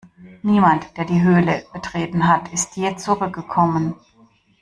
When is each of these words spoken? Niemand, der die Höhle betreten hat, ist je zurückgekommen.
Niemand, 0.41 0.83
der 0.97 1.05
die 1.05 1.21
Höhle 1.21 1.63
betreten 1.73 2.27
hat, 2.27 2.51
ist 2.51 2.75
je 2.75 2.95
zurückgekommen. 2.95 3.93